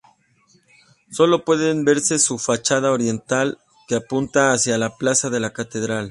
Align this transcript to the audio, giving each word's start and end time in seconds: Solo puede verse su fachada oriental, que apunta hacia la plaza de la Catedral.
Solo 1.11 1.45
puede 1.45 1.71
verse 1.83 2.17
su 2.17 2.39
fachada 2.39 2.91
oriental, 2.91 3.59
que 3.87 3.93
apunta 3.97 4.51
hacia 4.51 4.79
la 4.79 4.97
plaza 4.97 5.29
de 5.29 5.39
la 5.39 5.53
Catedral. 5.53 5.99